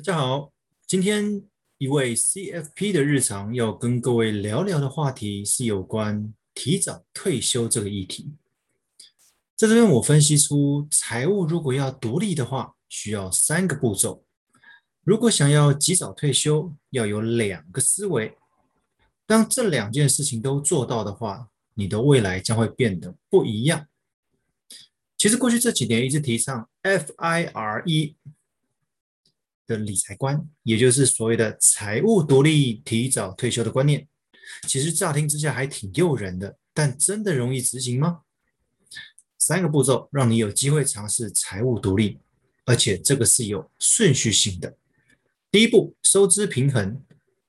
[0.00, 0.50] 大家好，
[0.86, 1.42] 今天
[1.76, 8.32] 一位 CFP 的日常要跟各位聊聊的话题是有关提早退休这个议题。
[9.54, 14.24] 在这边我分析出，财务如果要独立的话，需要三个步骤。
[15.04, 18.38] 如果想要及早退休，要有两个思维。
[19.26, 23.86] 当这两件事情都做到的话，你的未来将会变得不一样。
[25.18, 28.14] 其实过去这几年一直提倡 FIRE。
[29.70, 34.08] 的理财观，也就是所谓的财务独立、提早退休的观念，
[34.66, 38.22] 其实乍听之下还挺诱人的，但真的容易执行吗？
[39.38, 42.18] 三个步骤让你有机会尝试财务独立，
[42.66, 44.76] 而且这个是有顺序性的。
[45.52, 47.00] 第一步，收支平衡，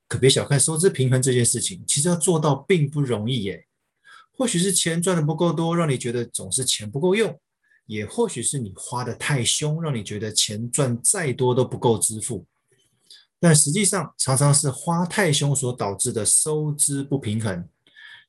[0.07, 3.65] 可别小看收支平衡这件事情，其实要做到并不容易耶。
[4.37, 7.39] 或许是钱赚得不够多，让你觉得总是钱不够用。
[7.91, 12.45] 也或许是你花得太凶，让你觉得钱赚再多都不够支付，
[13.37, 17.67] 但实际上常常是花太凶所导致的收支不平衡，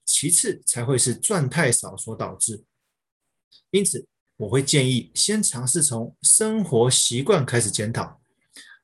[0.04, 2.64] 其次才会是赚太少所导致。
[3.70, 4.04] 因此，
[4.36, 8.20] 我会建议先尝试从生活习惯开始检讨，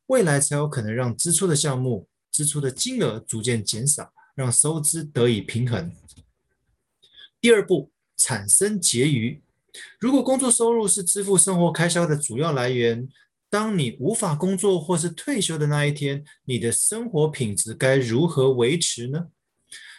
[0.07, 5.92] 未来才有可能让支出的项目、支出的金额逐渐减少，让收支得以平衡。
[7.41, 9.42] 第二步，产生结余。
[10.00, 13.08] 如果工作收入是支付生活开销的主要来源，
[13.50, 19.27] 当你无法工作或是退休的那一天，你的生活品质该如何维持呢？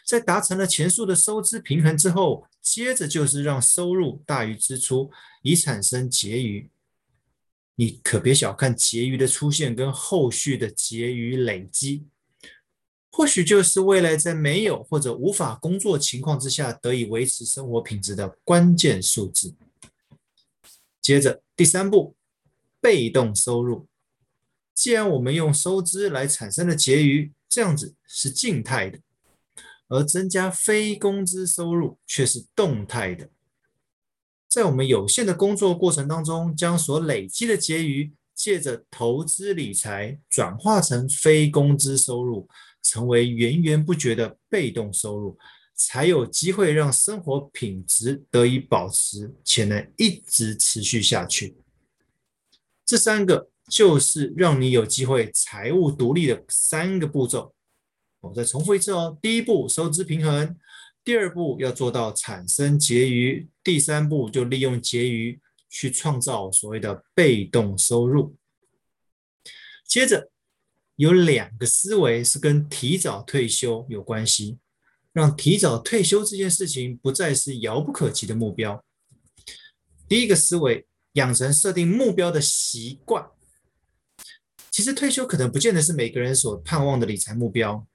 [0.06, 5.12] 在达成了前述的收支平衡之后，接着就是让收入大于支出，
[5.44, 6.70] 以产生结余。
[7.76, 12.08] 你可别小看结余的出现跟后续的结余累积，
[13.12, 19.56] 或许就是未来在没有或者无法工作情况之下得以维持生活品质的关键数字。
[21.02, 22.16] 接着第三步，
[22.80, 23.88] 被动收入。
[24.76, 29.00] 既然我们用收支来产生的结余，这样子是静态的，
[29.90, 33.30] 而增加非工资收入却是动态的。
[34.48, 42.48] 在我们有限的工作过程当中，将所累积的结余，借着投资理财转化成非工资收入，
[42.82, 45.38] 成为源源不绝的被动收入。
[45.82, 51.56] 才有机会让生活品质得以保持，且能一直持续下去。
[52.86, 57.56] 这三个就是让你有机会财务独立的三个步骤。
[58.20, 60.54] 我再重复一次哦：第一步，收支平衡；
[61.02, 68.36] 第二步，要做到产生结余；第三步，就利用结余去创造所谓的被动收入。
[69.86, 70.30] 接着，
[71.00, 74.58] 有两个思维是跟提早退休有关系。
[75.14, 78.84] 让提早退休这件事情不再是遥不可及的目标。
[80.10, 83.30] 第一个思维，养成设定目标的习惯。
[84.70, 87.88] 其实退休可能不见得是每个人所盼望的理财目标，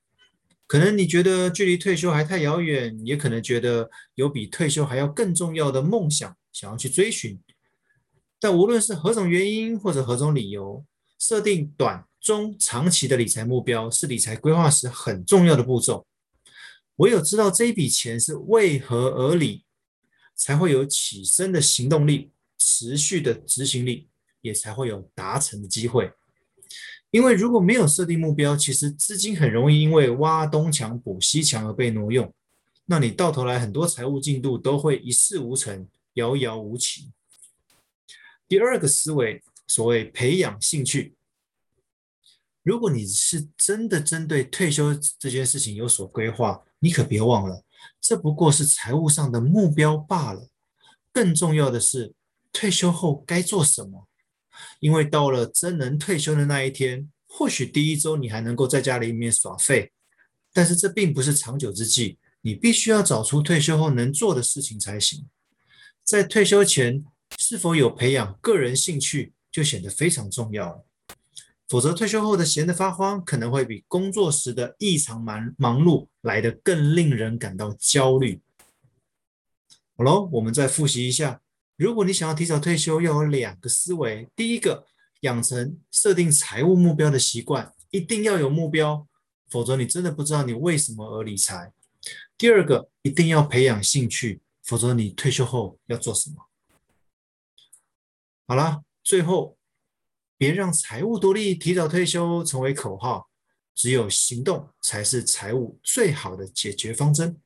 [0.66, 7.38] 可能你觉得距离退休还太遥远，也可能觉得有比退休还要更重要的梦想想要去追寻。
[8.41, 10.84] 但无论是何种原因或者何种理由，
[11.19, 16.06] 设定短、中、长期的理财目标是理财规划时很重要的步骤。
[16.96, 19.66] 唯有知道这一笔钱是为何而理，
[20.34, 24.08] 才会有起身的行动力，持续的执行力，
[24.40, 26.10] 也才会有达成的机会。
[27.10, 32.32] 因为如果没有设定目标，其实资金很容易因为挖东墙补西墙而被挪用，
[32.86, 37.10] 那你到头来很多财务进度都会一事无成，遥遥无期。
[38.48, 41.14] 第二个思维，所谓培养兴趣。
[42.64, 47.62] 如果你是真的针对退休这件事情有所规划，你可别忘了，
[48.00, 50.48] 这不过是财务上的目标罢了。
[51.12, 52.14] 更重要的是，
[52.52, 54.08] 退休后该做什么？
[54.80, 59.92] 因为到了真能退休的那一天，或许第一周你还能够在家里面耍废，
[60.52, 62.19] 但是这并不是长久之计。
[62.41, 65.26] 你必须要找出退休后能做的事情才行。
[66.02, 67.04] 在退休前，
[67.38, 70.84] 是否有培养个人兴趣，就显得非常重要了。
[71.66, 78.43] 否则，退休后的闲得发慌，可能会比工作时的异常忙忙碌来得更令人感到焦虑。
[79.96, 81.40] 好喽，我们再复习一下：
[81.76, 84.28] 如果你想要提早退休，要有两个思维。
[84.37, 84.87] 第一个，
[85.20, 89.06] 养成设定财务目标的习惯，一定要有目标，
[89.49, 91.72] 否则你真的不知道你为什么而理财。
[92.37, 96.37] 第二个，一定要培养兴趣，否则你退休后要做什么？
[98.46, 99.56] 好了，最后。
[100.36, 103.28] 别让财务独立、提早退休成为口号，
[103.75, 107.40] 只有行动才是财务最好的解决方针。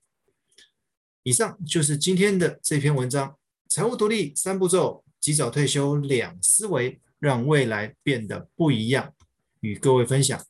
[1.22, 3.36] 以上就是今天的这篇文章：
[3.68, 9.14] 财务独立三步骤，及早退休两思维，让未来变得不一样。
[9.60, 10.40] 与各位分享。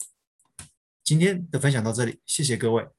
[1.02, 2.97] 今天的分享到这里，谢谢各位。